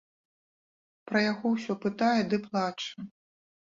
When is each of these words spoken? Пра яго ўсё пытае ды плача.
Пра 1.11 1.23
яго 1.31 1.47
ўсё 1.59 1.73
пытае 1.87 2.19
ды 2.35 2.45
плача. 2.51 3.11